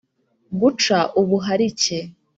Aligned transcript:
guca 0.59 0.97
ubuharike 1.21 1.97